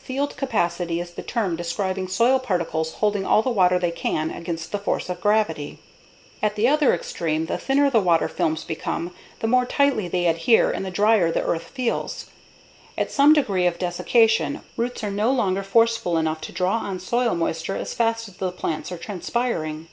"Field 0.00 0.34
capacity" 0.38 0.98
is 0.98 1.10
the 1.10 1.20
term 1.22 1.56
describing 1.56 2.08
soil 2.08 2.38
particles 2.38 2.92
holding 2.94 3.26
all 3.26 3.42
the 3.42 3.50
water 3.50 3.78
they 3.78 3.90
can 3.90 4.30
against 4.30 4.72
the 4.72 4.78
force 4.78 5.10
of 5.10 5.20
gravity. 5.20 5.78
At 6.42 6.54
the 6.56 6.66
other 6.66 6.94
extreme, 6.94 7.44
the 7.44 7.58
thinner 7.58 7.90
the 7.90 8.00
water 8.00 8.26
films 8.26 8.64
become, 8.64 9.10
the 9.40 9.46
more 9.46 9.66
tightly 9.66 10.08
they 10.08 10.24
adhere 10.26 10.70
and 10.70 10.86
the 10.86 10.90
drier 10.90 11.30
the 11.30 11.42
earth 11.42 11.64
feels. 11.64 12.30
At 12.96 13.12
some 13.12 13.34
degree 13.34 13.66
of 13.66 13.78
desiccation, 13.78 14.62
roots 14.78 15.04
are 15.04 15.10
no 15.10 15.30
longer 15.30 15.62
forceful 15.62 16.16
enough 16.16 16.40
to 16.40 16.52
draw 16.52 16.78
on 16.78 16.98
soil 16.98 17.34
moisture 17.34 17.76
as 17.76 17.92
fast 17.92 18.26
as 18.26 18.38
the 18.38 18.52
plants 18.52 18.90
are 18.90 18.96
transpiring. 18.96 19.88